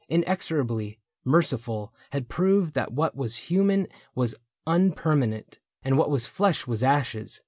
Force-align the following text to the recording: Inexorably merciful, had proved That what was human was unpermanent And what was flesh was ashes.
Inexorably 0.09 0.97
merciful, 1.23 1.93
had 2.09 2.27
proved 2.27 2.73
That 2.73 2.91
what 2.91 3.15
was 3.15 3.35
human 3.35 3.87
was 4.15 4.33
unpermanent 4.65 5.59
And 5.83 5.95
what 5.95 6.09
was 6.09 6.25
flesh 6.25 6.65
was 6.65 6.81
ashes. 6.81 7.39